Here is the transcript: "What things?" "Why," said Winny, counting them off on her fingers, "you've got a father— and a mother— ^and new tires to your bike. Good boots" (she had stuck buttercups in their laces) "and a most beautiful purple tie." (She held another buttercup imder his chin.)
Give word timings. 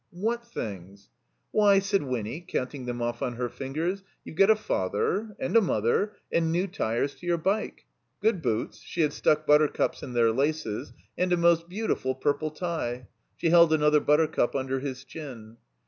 "What 0.09 0.43
things?" 0.43 1.11
"Why," 1.51 1.77
said 1.77 2.01
Winny, 2.01 2.41
counting 2.47 2.87
them 2.87 3.03
off 3.03 3.21
on 3.21 3.33
her 3.35 3.49
fingers, 3.49 4.01
"you've 4.23 4.35
got 4.35 4.49
a 4.49 4.55
father— 4.55 5.29
and 5.39 5.55
a 5.55 5.61
mother— 5.61 6.15
^and 6.33 6.47
new 6.47 6.65
tires 6.65 7.13
to 7.13 7.27
your 7.27 7.37
bike. 7.37 7.85
Good 8.19 8.41
boots" 8.41 8.79
(she 8.79 9.01
had 9.01 9.13
stuck 9.13 9.45
buttercups 9.45 10.01
in 10.01 10.13
their 10.13 10.31
laces) 10.31 10.91
"and 11.19 11.31
a 11.31 11.37
most 11.37 11.69
beautiful 11.69 12.15
purple 12.15 12.49
tie." 12.49 13.09
(She 13.35 13.51
held 13.51 13.71
another 13.73 13.99
buttercup 13.99 14.53
imder 14.53 14.81
his 14.81 15.03
chin.) 15.03 15.57